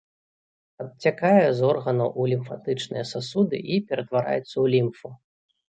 Адцякае 0.83 1.45
з 1.59 1.69
органаў 1.73 2.09
у 2.23 2.27
лімфатычныя 2.33 3.03
сасуды 3.13 3.57
і 3.77 3.83
ператвараецца 3.93 4.55
ў 4.63 4.79
лімфу. 4.79 5.07